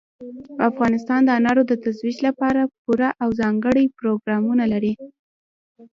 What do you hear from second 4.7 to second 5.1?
لري.